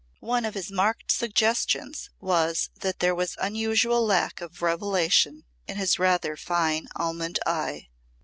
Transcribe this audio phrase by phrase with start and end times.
[0.21, 5.99] One of his marked suggestions was that there was unusual lack of revelation in his
[5.99, 7.87] rather fine almond eye.